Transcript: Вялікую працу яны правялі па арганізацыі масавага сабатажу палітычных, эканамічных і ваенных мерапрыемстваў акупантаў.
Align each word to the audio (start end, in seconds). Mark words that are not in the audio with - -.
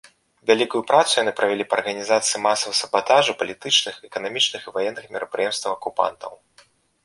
Вялікую 0.51 0.79
працу 0.91 1.13
яны 1.23 1.33
правялі 1.39 1.65
па 1.73 1.77
арганізацыі 1.81 2.41
масавага 2.47 2.79
сабатажу 2.81 3.37
палітычных, 3.43 3.95
эканамічных 4.11 4.61
і 4.67 4.75
ваенных 4.81 5.05
мерапрыемстваў 5.17 5.71
акупантаў. 5.79 6.31